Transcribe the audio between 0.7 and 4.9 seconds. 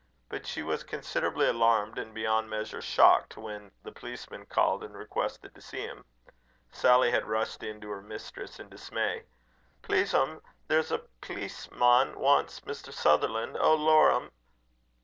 considerably alarmed and beyond measure shocked when the policeman called